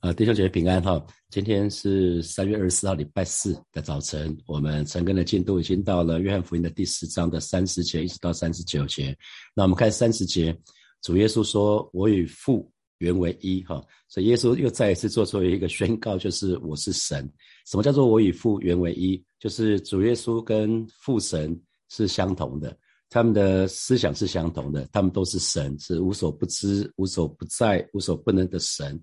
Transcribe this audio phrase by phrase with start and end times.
[0.00, 1.06] 啊，弟兄姐妹平安哈！
[1.28, 4.34] 今天是三月二十四号，礼拜四的早晨。
[4.46, 9.14] 我们晨更的进度已经到了约翰福音的第十章的三十节，一直到三十九节。
[9.54, 10.58] 那我们看三十节，
[11.02, 13.78] 主耶稣说：“我与父原为一。”哈，
[14.08, 17.30] 所以耶稣又再一次做出了一个宣告，就是我是神。
[17.66, 19.22] 什么叫做我与父原为一？
[19.38, 21.54] 就是主耶稣跟父神
[21.90, 22.74] 是相同的，
[23.10, 28.98] 他们的思想是相同的，他们都是神，是无所不知、无所不在、无所不能的神。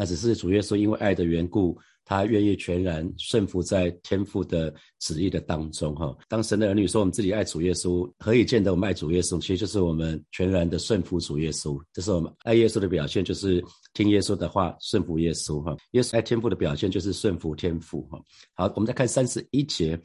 [0.00, 5.94] 那只是主耶稣因为爱的缘故，他愿意全然顺服在天父的旨意的当中。
[5.94, 9.38] 哈，当神的儿女说我们自己爱主耶稣，何以见得我们爱主耶稣？
[9.38, 11.78] 其实就是我们全然的顺服主耶稣。
[11.92, 15.60] 这是我们爱耶稣的表现，就是听耶稣的话，顺服耶稣。
[15.60, 18.00] 哈，耶稣爱天父的表现就是顺服天父。
[18.10, 18.18] 哈，
[18.54, 20.00] 好，我们再看三十一节。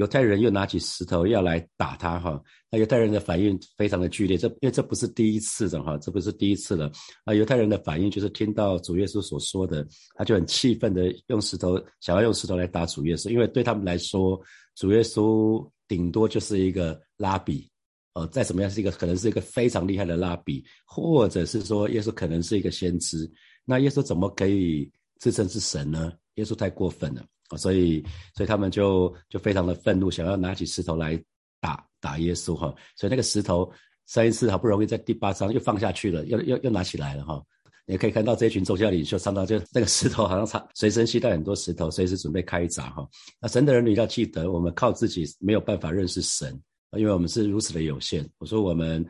[0.00, 6.90] 犹太人又拿起石头要来打他，哈，那犹太人的反应非常的剧烈，这因为这不是第一次的哈，这不是第一次了，
[7.26, 14.40] 啊，犹太人的反应就是听到主耶稣所说的，他就很气愤的用石头想要用石头来打主耶稣，因为对他们来说，
[14.74, 17.70] 主耶稣顶多就是一个拉比，
[18.14, 23.30] 呃，再怎么样是一个可能是一个非常厉害的拉比，或者是说耶稣可能是一个先知，
[23.66, 26.10] 那耶稣怎么可以自称是神呢？
[26.36, 27.22] 耶稣太过分了。
[27.56, 28.02] 所以，
[28.34, 31.22] 所以他们就就非常的愤怒，想要拿起石头来
[31.60, 32.74] 打打耶稣哈。
[32.96, 33.70] 所以那个石头
[34.06, 37.42] 上一次好不容易在第八章又放下去了，又又又拿起来了哈。
[37.86, 43.08] 也可以看到这一群宗教领袖上到就那个石头好像藏随身携带很多石头，随时准备开闸哈。
[43.40, 46.60] 那神的人你要记得，我们靠自己没有办法认识神，
[46.96, 48.28] 因为我们是如此的有限。
[48.38, 49.06] 我说我们。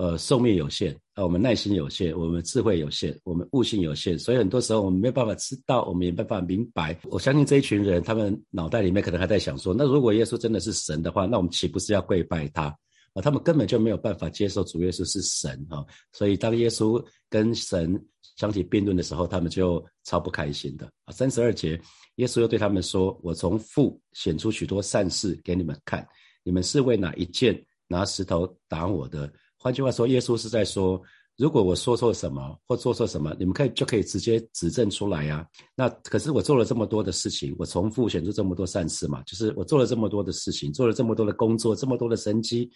[0.00, 6.98] 呃，寿命有限，啊，我们耐心有限，我们智慧有限，我们悟性有限，所以很多时候我们没有办法知道，我们也没办法明白。
[7.10, 12.74] 我相信这一群人，他们脑袋里面可能还在想说，那如果耶稣真的是神的话，那我们岂不是要跪拜他？
[13.12, 18.02] 啊，他们根本就没有办法接受主耶稣是神啊，所以当耶稣跟神
[18.36, 21.12] 相提并论的时候，他们就超不开心的啊。
[21.12, 21.78] 三十二节，
[22.14, 26.08] 耶稣又对他们说：“我从父显出许多善事给你们看，
[26.42, 29.30] 你们是为哪一件拿石头打我的？”
[29.62, 30.98] 换句话说，耶稣是在说，
[31.36, 35.46] 如果我说错什么或做错什么，你们可以就可以直接指证出来呀。
[35.76, 42.70] 那可是我做了这么多的事情，我重复显出这么多善事嘛，就是我做了这么多的事情，做了这么多的工作，这么多的神迹，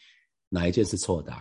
[0.50, 1.32] 哪一件是错的？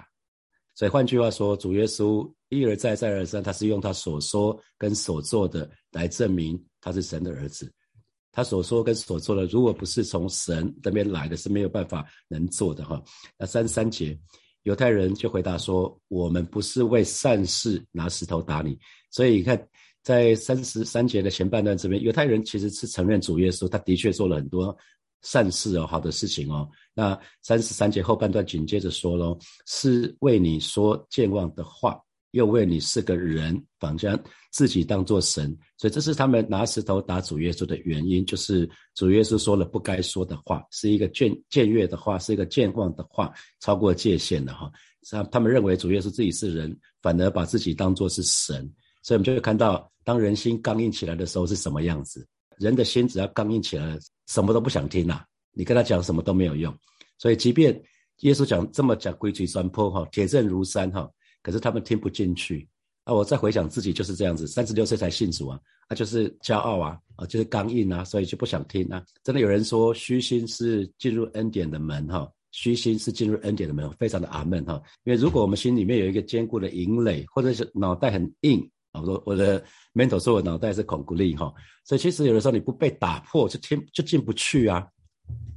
[0.75, 7.69] 所以换句话说，主耶稣一而再再而三，他是用他所说跟所做的来证明他是神的儿子。
[8.31, 13.03] 他所说跟所做的，如果不是从神那边来的，是没有办法能做的哈。
[13.37, 14.17] 那三三节。
[14.63, 18.77] 犹太人就回答说：“我们不是为善事拿石头打你。”
[19.11, 19.67] 所以你看，
[20.01, 24.75] 在三十三节的前半段这边，犹太人其实是承认主耶稣，他的确做了很多
[25.21, 26.67] 善事哦，好的事情哦。
[26.93, 29.37] 那三十三节后半段紧接着说喽
[29.67, 31.99] ：“是为你说健忘的话。”
[32.33, 34.19] 又为你是个人，反将
[34.51, 44.71] 自己当作神，所以这是他们拿石头打主耶稣的原因，就是主耶稣说了不该说的话，是一个僭僭越的话，是一个健忘的话，超过界限的哈。
[45.11, 48.67] 他他们认为主耶稣自己是人，反而把自己当作是神，
[49.03, 52.27] 所以我们就会看到，当人心刚硬起来的时候是什么样子。
[52.57, 53.95] 人的心只要刚硬起来，
[54.27, 55.21] 什么都不想听呐，
[55.51, 56.75] 你跟他讲什么都没有用。
[57.19, 57.79] 所以即便
[58.21, 61.07] 耶稣讲这么讲，规矩酸坡哈，铁证如山哈。
[61.43, 62.67] 可是他们听不进去
[63.03, 63.13] 啊！
[63.13, 65.59] 我再回想自己就是这样子，三十六岁才信主啊，
[65.89, 69.03] 啊就是骄傲啊，啊就是刚硬啊，所以就不想听啊。
[69.25, 74.81] 真的有人说虚心是进入恩典的门哈，虚心是进入恩典的门，非常的阿门哈。
[75.03, 79.61] 因为如果我们心里面有一个坚固的营垒，或者是脑袋很硬啊，我我的
[79.93, 81.53] mental 说我脑袋是孔固力哈，
[81.83, 84.87] 所以其实有的时候你不被打破就听就进不去啊，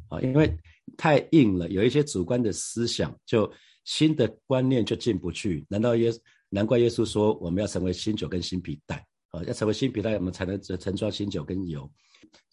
[0.09, 0.53] 啊因为
[0.97, 3.49] 太硬了，有一些主观的思想就。
[3.87, 6.13] 新的观念就进不去，难道耶？
[6.51, 8.97] 难怪耶稣说我们要成为新酒跟新皮带
[9.31, 11.91] 啊，要成为新皮带，我们才能盛装新酒跟油。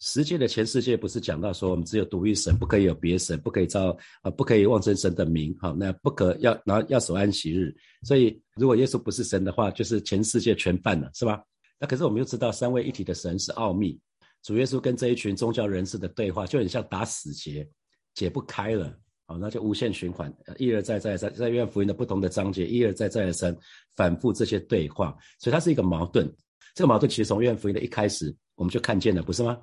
[0.00, 7.74] 十诫的前世界不是讲到说我们只有独一神，不可以有别神，不可以造啊，不可以妄称神的名，好，那不可要，然后要守安息日。
[8.02, 11.42] 所以如果耶稣不是神的话，就是全世界全犯了，是吧？
[11.78, 13.98] 那可是我们又知道三位一体的神是奥秘，
[14.42, 17.68] 主耶稣跟这一群宗教人士的对话就很像打死结，
[18.14, 18.96] 解不开了。
[19.26, 23.56] 好，那就无限循环，一而再，再而三，在约翰福音的不同的章节，一而再，再而三，
[23.96, 26.30] 反复这些对话，所以它是一个矛盾。
[26.74, 29.56] 这个矛盾其实从约翰福音的一开始，我们就看见了，不是吗？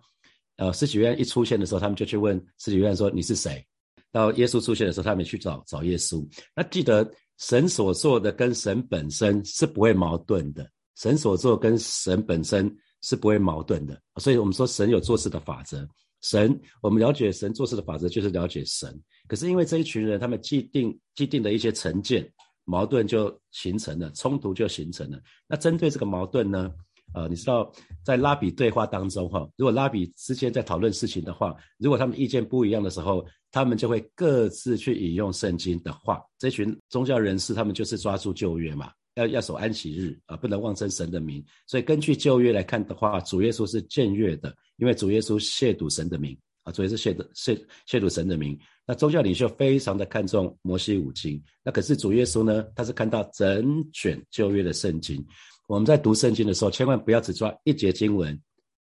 [0.58, 3.64] 呃，施洗约翰一出现的时候，他们就去问施洗约翰说：“你是谁？”
[4.12, 6.28] 到耶稣出现的时候，他们去找找耶稣。
[6.56, 12.70] 那记得神所做的跟神本身是不会矛盾的，神所做跟神本身
[13.02, 14.00] 是不会矛盾的。
[14.18, 15.88] 所以我们说神有做事的法则。
[16.22, 19.00] 神，我们了解神做事的法则，就是了解神。
[19.28, 22.32] 可是因为这一群人，他们既定既定的一些成见，
[22.66, 25.20] 矛盾就形成了，冲突就形成了。
[25.48, 26.72] 那针对这个矛盾呢，
[27.14, 27.72] 呃，你知道
[28.04, 36.22] 在拉比对话当中哈，如果拉比之间在讨论事情的话，如果他们意见不一样的时候，他们就会各自去引用圣经的话。
[36.38, 41.44] 这群宗教人士他们就是抓住旧约嘛，要要守安息日啊，不能妄称神的名。
[41.68, 48.58] 所以根据旧约来看的话，主耶稣是僭越的，因为主耶稣亵渎神的名啊，主耶稣亵渎亵亵渎神的名。
[48.86, 55.26] 那宗教领袖非常的看重摩西五经，那可是主耶稣呢，他是看到整卷旧约的圣经。
[55.68, 58.38] 我们在读圣经的时候，千万不要只抓一节经文，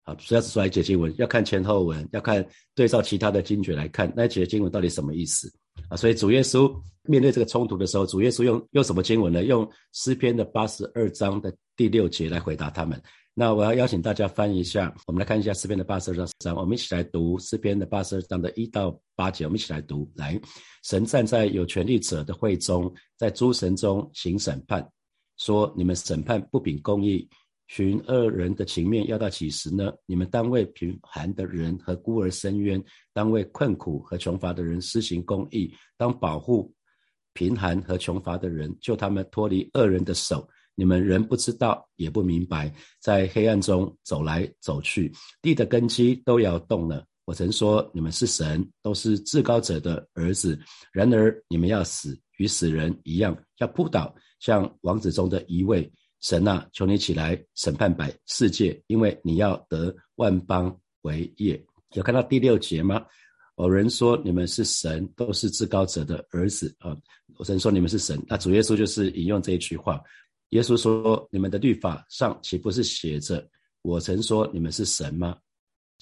[0.05, 5.52] 啊，不要只抓一节经文，要看前后文，要看对照其他的经卷来看那一节经文到底什么意思
[5.88, 5.97] 啊。
[5.97, 6.73] 所以主耶稣
[7.05, 9.43] 面对这个冲突的时候，主耶稣用用什么经文呢？
[9.44, 13.00] 用诗篇的八十二章的第六节来回答他们。
[13.32, 20.11] 那我要邀请大家翻一下，我们来看一下诗篇的八十二章，我们一起来读诗篇的八十二章的一到八节，我们一起来读。
[20.17, 20.38] 来，
[20.82, 24.87] 神站在有权力者的会中，在诸神中行审判。
[25.38, 27.27] 说你们审判不秉公义，
[27.70, 29.93] 寻恶人的情面要到几时呢？
[30.05, 32.82] 你们单为贫寒的人和孤儿伸冤，
[33.12, 36.75] 当为困苦和穷乏的人施行公义，当保护
[37.32, 40.49] 贫寒和穷乏的人，救他们脱离恶人的手。
[40.75, 47.06] 你们人不知道也不明白，在黑暗中走来走去，地的根基都要动了。
[47.25, 50.58] 我曾说你们是神，都是至高者的儿子。
[50.93, 54.12] 然而你们要死，与死人一样，要扑倒。
[54.40, 55.88] 像王子中的一位
[56.20, 61.62] 神啊，求你起来审判百世界，因为你要得万邦为业。
[61.94, 63.05] 有看到第六节吗？
[63.56, 66.96] 有人说你们是神，都是至高者的儿子啊。
[67.38, 70.00] 有人说你们是神，那主耶稣就是引用这一句话。
[70.50, 73.46] 耶稣说：你们的律法上岂不是写着
[73.82, 75.37] 我曾说你们是神吗？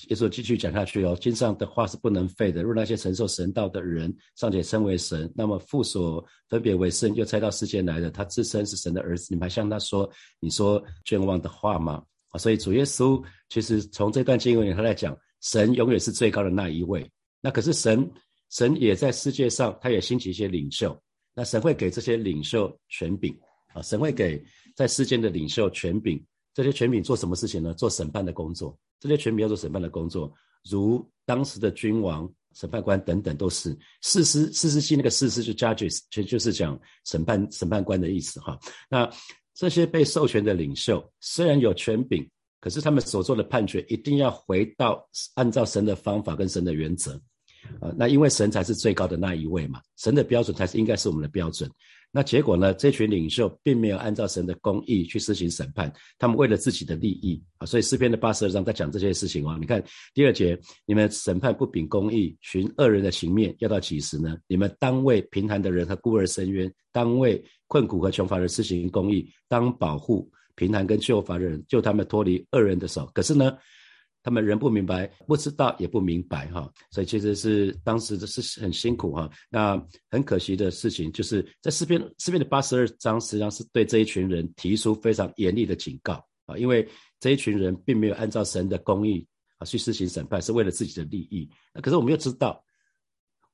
[0.06, 2.62] 耶稣继续讲下去哦，经上的话是不能废的。
[2.62, 10.08] 若那些承受神道的人尚且称为神，那么父所分别为圣又猜到世间来的，他自身是神的儿子，你们还向他说
[10.38, 12.02] 你说健忘的话吗？
[12.28, 17.04] 啊，所以主耶稣其实从这段经文里他在讲，神永远是最高的那一位。
[17.40, 18.08] 那可是神，
[18.50, 20.96] 神也在世界上，他也兴起一些领袖。
[21.34, 23.36] 那神会给这些领袖权柄
[23.74, 24.44] 啊，神会给
[24.76, 26.24] 在世间的领袖权柄。
[26.54, 27.72] 这些权柄做什么事情呢？
[27.74, 28.76] 做审判的工作。
[29.00, 30.32] 这些权柄要做审判的工作，
[30.64, 38.58] 如当时的君王、审判官等等，都是四师四师系那个四师就 judges，其实就是讲审判审判官的意思哈。
[38.88, 39.08] 那
[39.54, 42.28] 这些被授权的领袖虽然有权柄，
[42.60, 47.12] 可是他们所做的判决一定要回到按照神的方法跟神的原则
[47.80, 47.92] 啊。
[47.96, 51.70] 那因为神才是最高的那一位嘛，神的标准才是应该是我们的标准。
[52.10, 52.72] 那结果呢？
[52.74, 59.56] 这群领袖并没有按照神的公义去施行审判，他们为了自己的利益啊，所以诗篇的八十二章在讲这些事情哦。
[59.60, 59.82] 你看
[60.14, 64.38] 第二节，你们审判不秉公义，寻恶人的情面，要到几时呢？
[64.46, 73.08] 你们当为贫寒的人和孤儿伸冤，当为困苦和穷乏人施行公义，当保护贫寒跟救乏的人，救他们脱离恶人的手。
[73.12, 73.56] 可是呢？
[74.28, 79.30] 他们人不明白，不知道也不明白哈，所以其实是当时的是很辛苦哈。
[79.48, 86.86] 那很可惜的事情，就是在四篇四篇的八十二章，实际上是对这一群人提出非常严厉的警告啊，因为
[87.18, 89.26] 这一群人并没有按照神的公义
[89.56, 91.48] 啊去施行审判，是为了自己的利益。
[91.72, 92.62] 那可是我们又知道，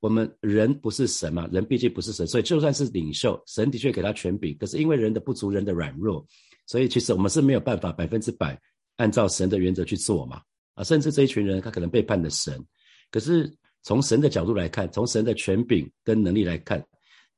[0.01, 6.27] 我们人不是神嘛，人毕竟不是神，所以就算是领袖，神的确给他权柄，可是因为人的不足，人的软弱，
[6.67, 8.59] 所以其实我们是没有办法百分之百
[8.97, 10.41] 按照神的原则去做嘛。
[10.75, 12.63] 啊，甚至这一群人他可能背叛了神，
[13.09, 13.51] 可是
[13.81, 16.85] 从神的角度来看，从神的权柄跟能力来看，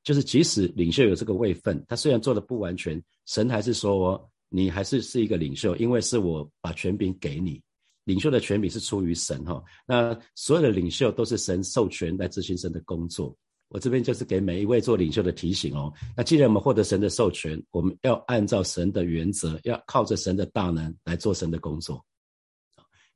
[0.03, 7.61] 就是即使领袖有这个位分，他虽然做的不完全，神还是说你还是是一个领袖，因为是我把权柄给你，
[8.05, 9.63] 领袖的权柄是出于神哈。
[9.85, 13.35] 那所有的领袖都是神授权来执行神的工作。
[13.69, 15.91] 我这边就是给每一位做领袖的提醒哦。
[16.15, 22.01] 那既然我们获得神的授权，我们要按照神的原则，要靠着神的大能来做神的工作。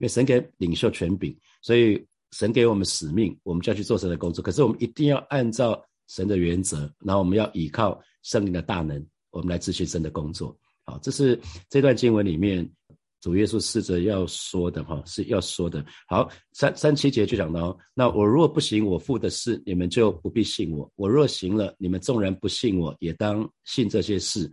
[0.02, 1.32] 因为神给领袖权柄，
[1.62, 4.44] 所以神给我们使命，我们就要去做神的工作。
[4.44, 10.58] 可是我们一定要按照神的原则，然后我们要依靠圣灵的大能，我们来执行神的工作。
[10.86, 11.40] 好，这是
[11.70, 12.68] 这段经文里面
[13.22, 15.86] 主耶稣试着要说的哈，是要说的。
[16.08, 24.52] 好，三三七节就讲到：那我若不行我父的事，你们就不必信我；我若行了，你们纵然不信我，也当信这些事。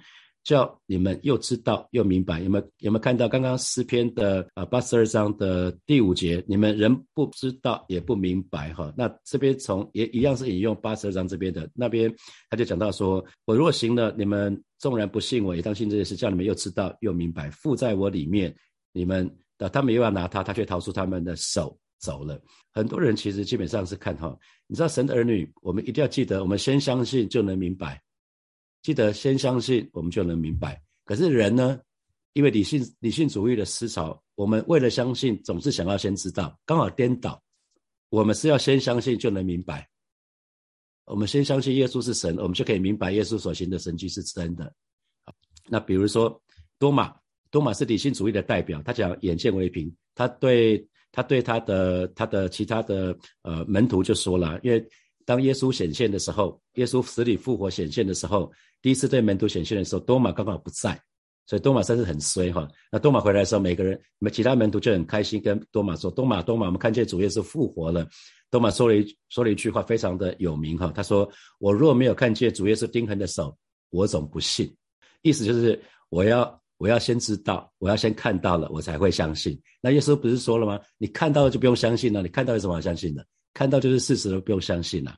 [0.49, 6.43] 叫你们又知道又明白，有没有有没有看到刚刚诗篇的啊八十二章的第五节？
[6.49, 8.91] 你们人不知道也不明白哈。
[8.97, 12.11] 那这边从也一样是引用八十二章这边的那边，
[12.49, 16.17] 他就讲到说：我若行了，你们纵然不信我，也当信这件事。
[16.17, 18.57] 叫你们又知道又明白，附在我里面，
[18.95, 22.41] 你们的他们又要拿他，他却逃出他们的手走了。
[22.73, 24.35] 很多人其实基本上是看哈，
[24.67, 28.01] 你知道神的儿女，我们一定要记得，我们先相信就能明白。
[28.83, 30.81] 记得先相信，我们就能明白。
[31.05, 31.81] 可是人呢，
[32.33, 37.43] 因为理性理性主义的思潮，我们为了相信，总是想要先知道，刚好颠倒。
[38.11, 39.87] 我们是要先相信就能明白，
[41.05, 44.73] 我们先相信耶稣是神，我们就可以明白耶稣所行的神迹是真的。
[45.67, 46.41] 那比如说
[46.79, 47.15] 多马，
[47.51, 50.83] 多马是理性主义的代表，他讲眼见为凭，他对
[51.13, 54.83] 他对他的他的其他的呃门徒就说了，因为
[55.29, 60.99] 当耶稣显现的时候，耶稣死里复活显现的时候，第一次对门徒显现的时候，多马刚好不在。
[61.47, 62.67] 所以多马算是很衰哈。
[62.91, 64.01] 那多马回来的时候，每个人、
[64.33, 68.09] 其他门徒就很开心，跟多马说：“多马，多马，我们看见主耶稣复活了。”
[68.51, 70.91] 多马说了一说了一句话，非常的有名哈。
[70.95, 71.31] 他说
[71.61, 73.55] ：“我若没有看见主耶稣钉痕的手，
[73.91, 74.75] 我总不信。”
[75.21, 79.59] 意思就是我要我要先知道，我要先看到了，我才会相信。
[79.83, 80.81] 那耶稣不是说了吗？
[80.97, 82.23] 你看到了就不用相信了。
[82.23, 83.27] 你看到有什么好相信的？
[83.59, 85.17] 看到就是事实了，不用相信了。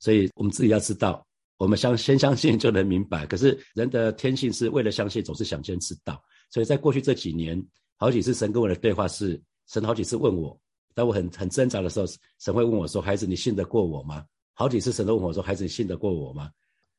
[0.00, 1.22] 所以我们自己要知道。
[1.58, 6.18] 我们相先相信就能明白，可是人的天性是为了相信，总是想先知道。
[6.50, 7.62] 所以在过去这几年，
[7.96, 10.58] 好几次神跟我的对话是，神好几次问我，
[10.94, 12.06] 当我很很挣扎的时候，
[12.38, 14.24] 神会问我说：“孩子，你信得过我吗？”
[14.54, 16.50] 好几次神都问我说：“孩子，你信得过我吗？”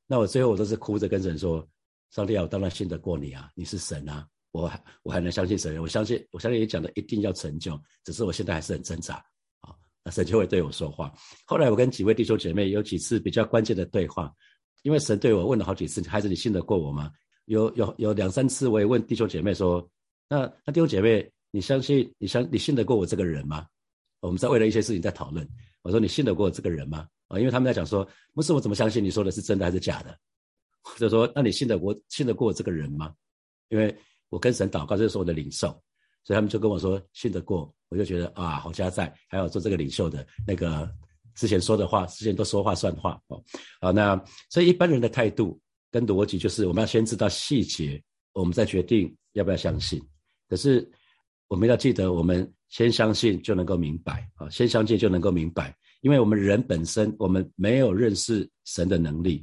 [0.06, 1.68] 那我最后我都是哭着跟神说
[2.14, 9.22] ：“上帝啊，我当然信得过你啊，你是神啊，我我还能相信神，我相信我相信你讲的一定要成就，只是我现在还是很挣扎。”
[10.12, 11.14] 神就会对我说话。
[11.46, 14.34] 后来我跟几位弟兄姐妹有几次比较关键的对话。
[14.84, 17.12] 因为神对我问了好几次，孩子，你信得过我吗？
[17.46, 19.90] 有有有两三次，我也问弟兄姐妹说，
[20.30, 23.66] 那那弟兄姐妹，你相信你相你信得过我这个人吗？
[24.20, 25.48] 我们在为了一些事情在讨论。
[25.82, 27.08] 我说你信得过我这个人吗？
[27.30, 30.16] 啊，因为他们在讲说，不是我怎么相信你说的是真的还是假的？
[31.00, 33.12] 就说那你信得过信得过我这个人吗？
[33.70, 33.96] 因为
[34.30, 35.70] 我跟神祷告，这是我的领受，
[36.24, 37.74] 所以他们就跟我说信得过。
[37.96, 40.90] 我就觉得啊，好加在，还有做这个领袖的那个。
[41.38, 43.44] 之前说的话，之前都说话算话哦，
[43.82, 44.16] 好，那
[44.50, 45.60] 所以一般人的态度
[45.92, 50.02] 跟逻辑就是，我们要先知道细节，我们再决定要不要相信。
[50.48, 50.90] 可是
[51.50, 59.40] 我们要记得，我们先相信就能够明白啊，先相信就能够明白，因为我们人本身我们没有认识神的能力，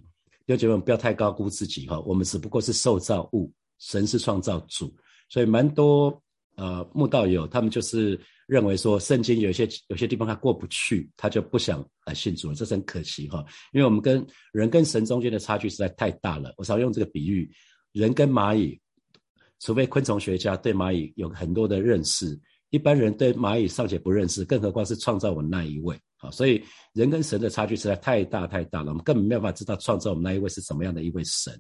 [0.47, 4.91] 弟兄姐妹不要太高估自己哈，我们只不过是受造物，神是创造主，
[5.29, 6.23] 所以蛮多
[6.57, 8.21] 呃慕道友他们就是。
[8.49, 13.43] 认为说圣经有些有些地方他过不去，他就不想来信主了，这是很可惜哈。
[13.73, 16.53] 因为我们跟人跟神中间的差距实在太大了。
[16.59, 17.51] 我常用这个比喻，
[17.93, 18.79] 人跟蚂蚁，
[19.61, 26.31] 除非昆虫学家对蚂蚁有很多的认识，一般人对蚂蚁尚且不认识，更何况是创造我那一位啊。
[26.31, 31.59] 所以人跟神的差距实在太大太大了，我们根本没有办法知道创造我们那一位是什么样的一位神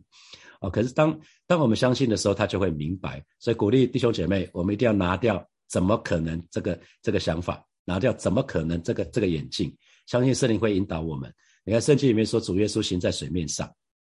[0.62, 0.70] 啊。
[0.70, 3.22] 可是当当我们相信的时候，他就会明白。
[3.38, 5.46] 所以鼓励弟兄姐妹，我们一定要拿掉。
[5.68, 6.38] 怎么可能？
[6.50, 8.82] 这个这个想法拿掉，怎么可能？
[8.82, 11.32] 这个这个眼镜，相信圣灵会引导我们。
[11.64, 13.66] 你看圣经里面说，主耶稣行在水面上，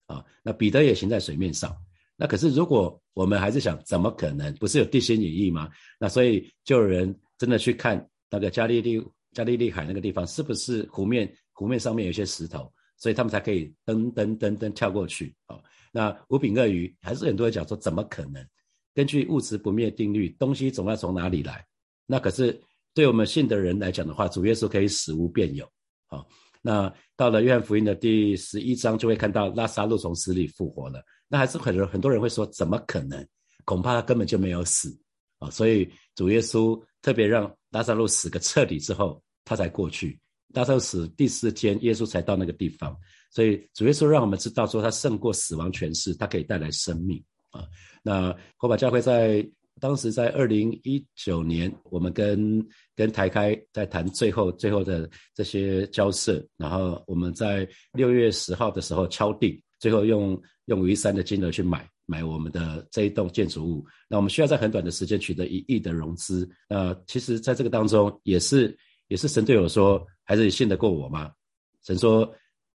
[0.08, 1.72] 啊，那彼得也行在水面上。
[2.16, 4.52] 那可是如果我们还是想，怎么可能？
[4.56, 5.70] 不是有地心引力吗？
[6.00, 9.00] 那所以就有人真的去看那个加利利
[9.34, 15.60] 加利利海那个地方，是不是湖面湖面上面有一些石头，所以他们才可以噔噔噔噔跳过去啊？
[15.92, 18.46] 那五饼鳄鱼还是很多人讲说，怎么可能？
[18.94, 21.66] 根据物质不灭定律，东西总要从哪里来？
[22.06, 22.60] 那可是
[22.94, 25.66] 对我们信的人来讲的话，主耶稣可以死无变有。
[26.08, 26.28] 好，
[26.62, 31.04] 那到了约翰福音的第十一章，就会看到拉萨路从死里复活了。
[31.28, 33.26] 那还是很多很多人会说，怎么可能？
[33.64, 35.00] 恐怕他根本就没有死
[35.38, 35.50] 啊！
[35.50, 40.20] 所以主耶稣特别让拉萨路死个彻底之后，他才过去。
[40.50, 42.98] 拉萨路死第四天，耶稣才到那个地方。
[43.32, 47.66] 所以主耶稣让我们知道说，他胜过死亡权势，他可以带来生命啊。
[48.04, 49.44] 那火把教会在
[49.80, 52.64] 当时在二零一九年，我们跟
[52.96, 63.86] 跟台开在谈最后最后的这些交涉，然后我们在六月十号的时候敲定，最后用用一三的金额去买买我们的这一栋建筑物。
[64.08, 66.48] 那我们需要在很短的时间取得一亿的融资。
[66.68, 71.32] 那其实在这个当中，也是也是神对我说，还是你信得过我吗？
[71.84, 72.32] 神说，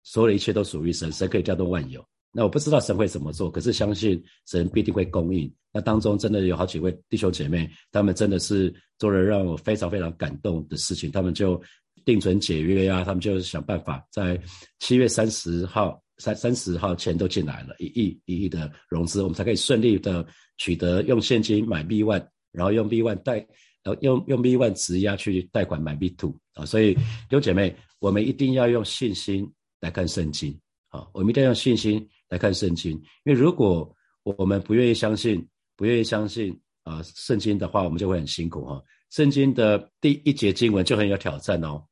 [0.04, 2.04] 所有的一切都属于神，神可以调动万有。
[2.34, 5.54] 那我不知道神会怎么做，可是相信神必定会供应。
[5.74, 11.12] 那当中真的有好几位弟兄姐妹，他们真的是做了让我非常非常感动的事情。
[11.12, 11.62] 他们就
[12.06, 14.42] 定存解约啊，他们就想办法在
[14.80, 20.26] 七月三十号三三十号钱都进来了，一亿一亿的融资，我们才可以顺利的
[20.58, 23.46] 取得用现金买 B one，然后用 B one 贷，
[23.84, 26.66] 呃用用 B one 质押去贷款买 B two 啊。
[26.66, 30.58] 所以弟兄姐妹，我们一定要用信心来看圣经
[30.88, 32.08] 啊，我们一定要用信心。
[32.30, 32.94] 来看圣经，
[33.26, 35.46] 因为如果我们不愿意相信，
[35.76, 38.82] 不愿意相信啊圣经的话，我们就会很辛苦哈。
[39.10, 41.84] 圣经的第一节经文就很有挑战哦。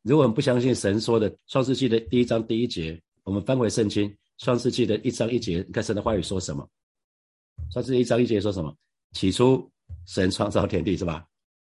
[0.00, 6.66] 如果我们不相信神说的创世纪的第一章第一节，我们翻回圣经创世纪的一章一节，你看神的话语说什么？
[7.70, 8.74] 创世纪一章一节说什么？
[9.12, 9.70] 起初
[10.06, 11.26] 神创造天地是吧？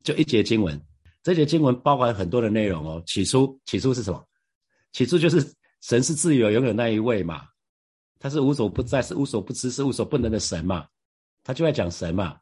[0.03, 0.79] 就一节经文，
[1.23, 3.01] 这节经文包含很多的内容哦。
[3.07, 4.23] 起初，起初是什么？
[4.95, 5.45] 起初就是
[5.81, 7.41] 神是自由拥有那一位嘛，
[8.17, 10.87] 他是无所不在，是无所不知，是无所不能的神嘛。
[11.43, 12.37] 他就在讲神嘛，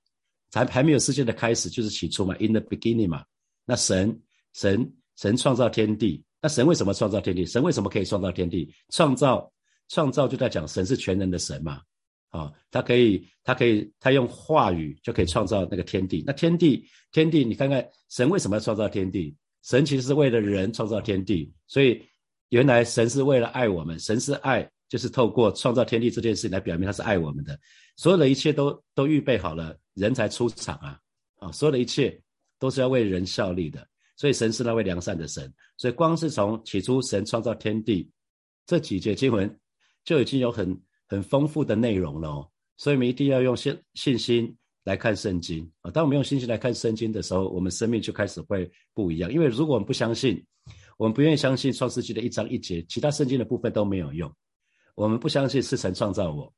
[0.51, 3.25] 才还没有世界的开始，就是起初嘛，in the beginning 嘛。
[3.65, 4.21] 那神，
[4.53, 6.23] 神，神创造天地。
[6.39, 7.43] 那神为什么创造天地？
[7.43, 8.71] 神为什么可以创造天地？
[8.89, 9.51] 创造，
[9.89, 11.81] 创造就在讲神是全能的神嘛。
[12.29, 16.23] 啊，他可以，他可以，他用话语就可以创造那个天地。
[16.23, 19.35] 那天地，天地，你看看神为什么要创造天地？
[19.63, 21.51] 神其实是为了人创造天地。
[21.65, 21.99] 所以
[22.53, 27.59] 原来神是为了爱我们，神是爱，就是透过创造天地这件事来表明他是爱我们的。
[27.97, 30.99] 所有的一切都都预备好了，人才出场啊。
[31.39, 32.15] 啊，所有的一切
[32.59, 33.87] 都是要为人效力的。
[34.15, 38.07] 所以神是那位良善的神，所以光是从起初神创造天地
[38.67, 39.59] 这几节经文
[40.05, 42.47] 就已经有很很丰富的内容了哦。
[42.77, 45.89] 所以我们一定要用信信心来看圣经啊。
[45.89, 49.33] 当我们用信心来看圣经的时候，我们生命就开始会不一样。
[49.33, 50.45] 因为如果我们不相信，
[50.97, 54.31] 我们不愿意相信创世纪的一章一节，其他圣经的部分都没有用。
[54.95, 56.53] 我们不相信是神创造我，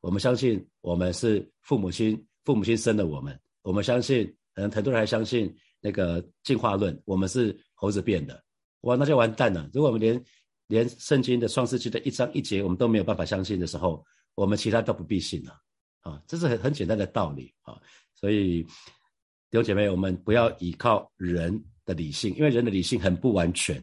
[0.00, 5.54] 我们相信我们是父母亲父母亲生的我们，我们相信，可能很多人还相信。
[5.86, 8.42] 那个进化论，我们是猴子变的，
[8.84, 9.68] 哇，那就完蛋了。
[9.74, 10.24] 如果我们连
[10.66, 14.02] 连圣经的创世纪的一章一节我们都没有办法相信的时候，
[14.34, 15.52] 我们其他都不必信了
[16.00, 17.78] 啊，这是很很简单的道理啊。
[18.14, 23.82] 所以弟兄姐妹，我们不要依靠人的理性，因为人的理性很不完全。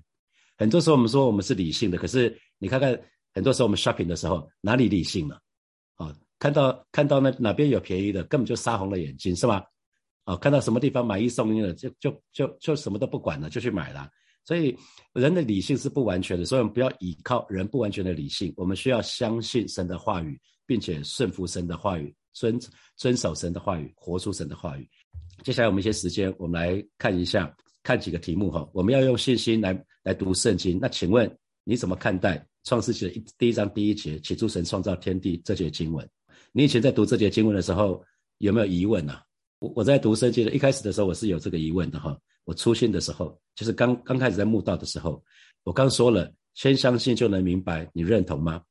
[0.58, 3.00] 很多时候我们说我们是理性的，可是你看看，
[3.34, 5.40] 很多时候我们 shopping 的时候哪里理性了？
[5.96, 9.64] 啊，看到看到那哪边有便宜的，根本就杀红了眼睛，是吗？
[10.24, 14.08] 啊，看到什么地方买一送一了，就就就就什么都不管了，就去买了。
[14.44, 14.76] 所以
[15.14, 22.60] 人的理性是不完全的，所以我们不要依靠人不完全的理性，我们需要相信神的话语，并且顺服神的话语，遵
[22.98, 24.90] 遵守神的话语，活出神的话语。
[25.44, 27.52] 接下来我们一些时间，我们来看一下，
[27.84, 28.68] 看几个题目哈。
[28.74, 30.80] 我们要用信心来来读圣经。
[30.82, 31.30] 那请问
[31.64, 36.08] 你怎么看待创世纪的一第一章第一节起初神创造天地这节经文？
[36.52, 38.04] 你以前在读这节经文的时候
[38.40, 39.20] 有没有疑问呢？
[39.60, 42.18] 我我在读圣经的一开始的时候，我是有这个疑问的哈。
[42.46, 45.24] 我初心的时候，就是刚刚开始在慕道的时候，
[45.64, 48.62] 我刚说了，先相信就能明白，你认同吗？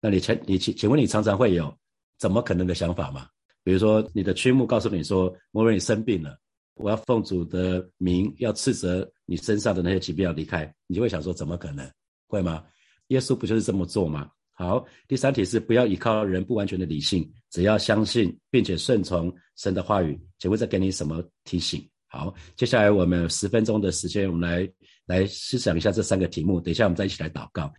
[0.00, 1.74] 那你前你请请问你常常会有
[2.18, 3.26] 怎么可能的想法吗？
[3.62, 6.38] 比如说你的曲目告诉你说，某人你生病了，
[6.74, 11.88] 我要奉主的名要斥责你身上的那些疾病要离开，你就会想说怎么可能
[12.26, 12.64] 会吗？
[13.08, 14.30] 耶稣不就是这么做吗？
[14.52, 20.18] 好，第三题是不要依靠人不完全的理性，只要相信并且顺从神的话语。
[20.38, 21.86] 请问再给你什么提醒？
[22.06, 24.72] 好，接下来我们十分钟的时间，我们来
[25.06, 26.60] 来思想一下这三个题目。
[26.60, 27.72] 等一下我们再一起来祷告。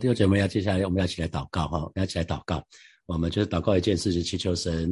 [0.00, 2.64] 弟兄姐妹要接下来我们要一起来祷告哈，要一起来祷告。
[3.06, 4.90] 我们就是祷告一件事情，祈求神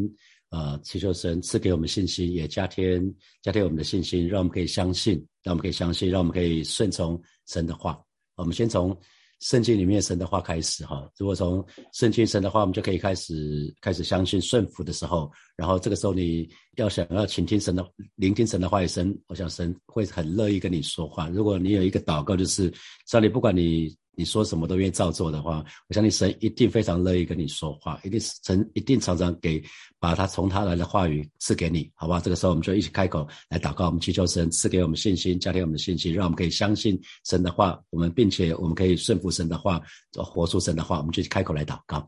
[0.50, 3.02] 啊，祈求神赐给我们信心，也加添
[3.42, 7.98] 加添我们的信心，让我们可以相信，让我们可以相信，让我们可以顺从神的话。
[8.36, 8.94] 我们先从。
[9.40, 17.82] 圣经里面神的话开始哈，如果从圣经神的话，我们就可以开始开始相信顺服的时候，然后这个时候你要想要倾听神的
[18.16, 21.26] 聆听神的话语，神我想神会很乐意跟你说话。
[21.30, 22.70] 如果你有一个祷告，就是
[23.06, 23.96] 上帝不管你。
[24.16, 29.62] 你说什么都愿意照做的话，我相信神一定非常乐意跟你说话，一定神一定常常给
[30.00, 32.18] 把他从他来的话语赐给你，好吧？
[32.20, 39.80] 这个时候我们就一起开口来祷告，我们祈求神赐给我们信心，加添我们的信心，让我们可以相信神的话，我们并且我们可以顺服神的话，
[40.14, 42.04] 活出神的话，我们就开口来祷告。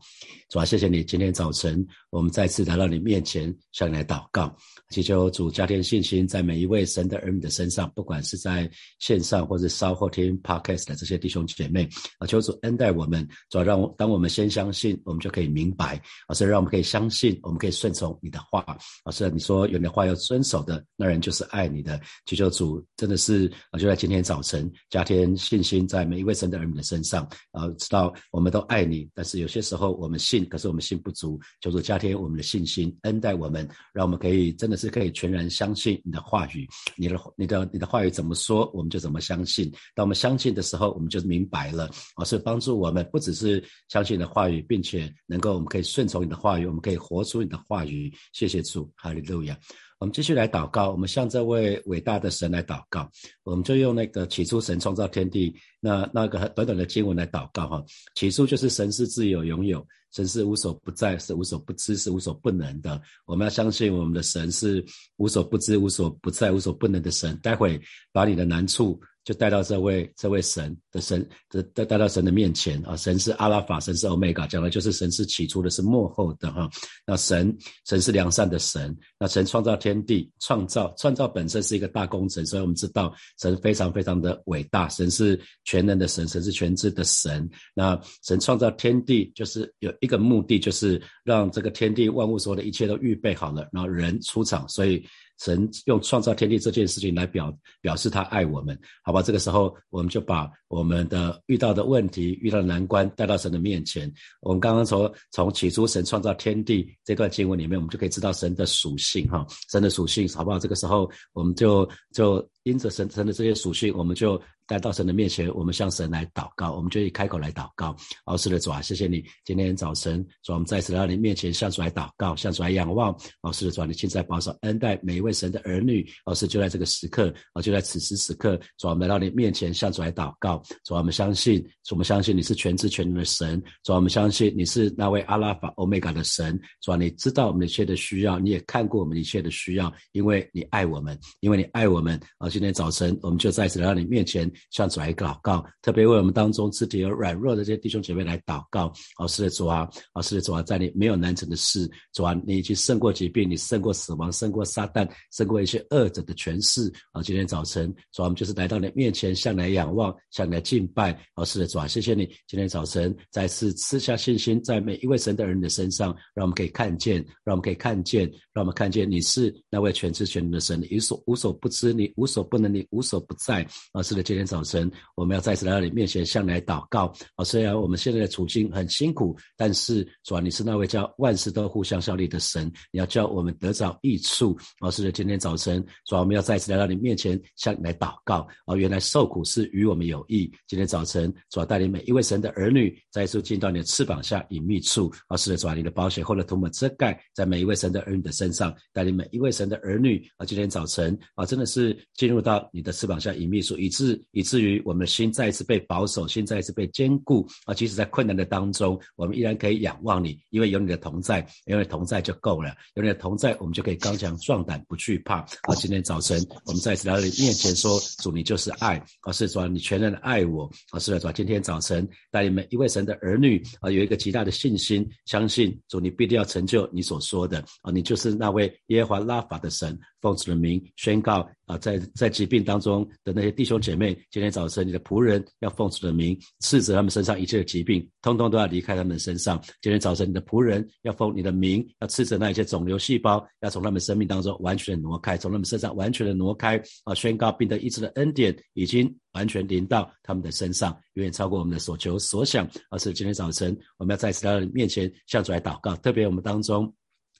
[0.49, 4.55] 主啊，谢谢你，今天早晨我们再次来到你面前，向你来祷告，
[4.89, 11.87] 祈求主加添信心在每一位神的儿女的身上，不管是在线上或者稍后听 podcast 的这些弟兄姐妹。
[12.17, 15.95] 啊，求主恩待我们，主要让当我们先相信，我们就可以明白；
[16.27, 18.65] 啊，是让我们可以相信，我们可以顺从你的话。
[19.03, 21.99] 老师你说有的话要遵守的，那人就是爱你的。
[22.25, 27.27] 祈求主真的是啊，就在今天早晨加添信心在每一位神的儿女的身上。
[27.51, 31.37] 啊，知道我们都爱你，但是有些时候我们信，可是我们信不足。
[31.59, 36.65] 求主加添我们的信心，恩待我们，让我们可以真的是可以全然相信你的话语。
[36.95, 39.69] 你的、你的、你的话语怎么说，我们就怎么相信。
[39.93, 41.89] 当我们相信的时候，我们就明白了。
[42.15, 48.13] 而是帮助我们，不只是相信你的话语，并且能够我们可以顺从你的话语，我们可以活出你的话话语。
[48.33, 49.57] 谢谢主，哈利路亚。
[49.99, 53.09] 我们继续来祷告，我们向这位伟大的神来祷告。
[53.43, 57.83] 我们就用那个起初神创造天地那那个短短的经文来祷告哈。
[58.13, 63.01] 起初就是神是自由拥有，神是无所不在，是无所不知，是无所不能的。
[63.25, 64.85] 我们要相信我们的神是
[65.17, 67.35] 无所不知、无所不在、无所不能的神。
[67.37, 67.81] 待会
[68.11, 76.69] 把你的难处就带到这位这位神的神的带带到神的面前啊，神是阿拉法，神是欧米伽，讲的就是神是起初的，是幕后的哈。
[77.05, 77.55] 那神
[77.85, 87.49] 神是良善的神，那神创造天地，创造创造本身是一个大工程，所以我们知道神非常非常的伟大，神是全能的神，神是全知的神。
[87.73, 95.05] 那神创造天地就是有一个目的，就是让这个天地万物所有的一切都预备好了，然后人出场，所以。
[95.39, 99.21] 神用创造天地这件事情来表表示他爱我们，好吧？
[99.21, 104.11] 这个时候我们就把我们的遇到的问题、遇到的难关带到神的面前。
[104.41, 110.57] 我们刚刚从从起初神创造天地这段经文里面，我们就可以知道神的属性，哈，神的属性，好不好？
[110.59, 114.41] 这个时候我们就就因着神神的这些属性，我们就。
[114.67, 117.95] 带到神的面前，我们向神来祷告，我们就以开口来祷告。
[118.25, 123.15] 哦，是的，主啊，谢谢你，今天早晨，主，我们再次来到你面前，向主来祷告，向主来仰望。
[123.41, 126.05] 哦，是的，主啊，你现在保守恩待每一位神的儿女。
[126.25, 130.61] 哦，是就在这个时刻，哦，就在此时此刻，主，我们来到你面前，向主来祷告。
[130.83, 133.61] 主，我们相信，主，我们相信你是全知全能的神。
[133.83, 136.59] 主，我们相信你是那位阿拉法、欧米伽的神。
[136.81, 142.19] 主啊，你知道我们一切的需要，你也看过我们一切的需要，因为你爱我们，因为你爱我们。
[142.39, 144.49] 哦，今天早晨，我们就再次来到你面前。
[144.71, 148.91] 向主来祷告，特别为我们当中肢体有软弱的这些弟兄姐妹来祷告。
[149.17, 156.91] 哦，是的，主啊，哦，是的，主啊，在你没有难成的事，主啊，你已经胜过疾病，你胜过死亡，胜过撒旦，胜过一些恶者的权势。
[157.11, 161.11] 啊，今天早晨，主啊，我们就是来到你面前，向来仰望，向来敬拜。
[161.35, 173.67] 哦，是的，主啊，谢谢你，今天早晨再次赐下信心，在每一位神的儿女的身上，让我们可以看见，让我们可以看见，让我们看见你是那位全知全能的神，你无所无所不知，你无所不能，你无所不在。
[173.93, 174.42] 啊，是的，今天。
[174.45, 177.13] 早晨，我们要再次来到你面前，向你来祷告。
[177.35, 184.57] 啊，虽然我们现在的处境很辛苦，但是主啊，你是那位叫万事都互相效力的神，你要叫我们得着益处。
[184.79, 188.47] 啊，是的，今天早晨，主啊，我们要再次来到你面前，向你来祷告。
[188.65, 190.51] 啊，原来受苦是与我们有益。
[190.67, 195.11] 今天早晨，主啊，带领每一位神的儿女，再次进到你的翅膀下隐秘处。
[195.27, 200.25] 啊，是的，主啊，你的保险或者涂抹遮盖在每一位神的儿女的身上，带领每一位神的儿女。
[200.37, 204.43] 啊，今天早晨，啊，真的是进入到你的翅膀下隐秘处，以致以。
[204.43, 207.73] 至于我们的心再一次被保守，心再一次被坚固啊！
[207.73, 212.75] 即使在困难的当中，我们依然可以仰望你，因为有你的同在，有你的同在就够了。
[212.93, 215.37] 有你的同在，我们就可以刚强壮胆，不惧怕。
[215.37, 215.75] 啊！
[215.77, 227.91] 今天早晨，我们再一次来到你面前说：“主，你就是爱，啊，是主，你全然的爱我。”啊，是的，主，今天早晨带领每一位神的儿女啊，有一个极大的信心，相信主，你必定要成就你所说的啊！
[227.91, 231.47] 你就是那位耶和华拉法的神，奉主的名宣告。
[231.65, 239.57] 啊，在在疾病当中的那些弟兄姐妹，今天早晨你的仆人要奉主的名斥责他们身上一切的疾病，通通都要离开他们的身上。
[239.81, 246.77] 今天早晨你的仆人要奉你的名，要斥责那一些肿瘤细胞，要从他们生命当中完全的挪开，从他们身上完全的挪开。
[247.05, 252.69] 啊，宣告病得医治的恩典已经完全临到他们的身上，远远超过我们的所求所想。
[252.89, 256.93] 而是今天早晨我们要再次来到你面前向主来祷告，特别我们当中。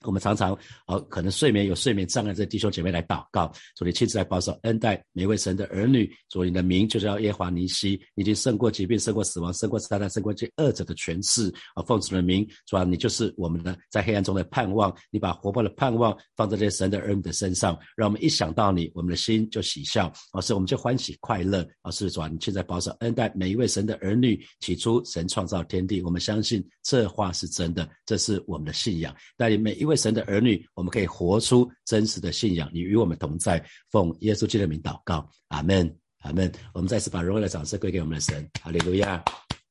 [0.04, 11.54] 我们常常，呃，可能睡眠有睡眠障碍这弟兄姐妹来祷告，主你亲自来保守恩待每一位神的儿女，主你的名就是要耶华尼西，已经胜过疾病，胜过死亡，胜过撒旦，胜过这恶者的权势。
[11.74, 21.66] 啊，奉主的名，主啊，你就是我们的在黑暗中的盼望，你把活泼的盼望放在这些神的儿女的身上，让我们一想到你，我们的心就喜笑，而是我们就欢喜快乐。
[21.82, 24.40] 而是主啊，你现在保守恩待每一位神的儿女。
[24.60, 29.16] 起初神创造天地，我们相信这话是真的，这是我们的信仰。
[29.38, 29.93] 带领每一位。
[29.96, 32.70] 神的儿女，我们可以活出真实的信仰。
[32.74, 36.52] 你与我们同在，奉耶稣基督的名祷告，阿门，阿门。
[36.74, 39.24] 我们再次把荣耀的掌声归给我们的神，哈利路亚，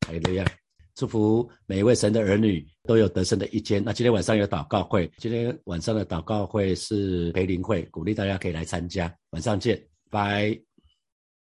[0.07, 0.45] 哈利路亚。
[0.95, 3.83] 祝福每一位神的儿女都有得胜的一天。
[3.83, 9.13] 那今天晚上有祷告会，今天晚上的祷告会是培灵会，鼓励大家可以来参加。
[9.31, 10.72] 晚上见，拜。